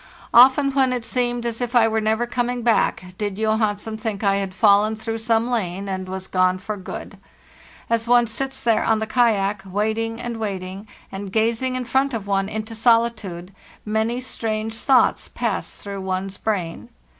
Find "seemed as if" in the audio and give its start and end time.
1.05-1.75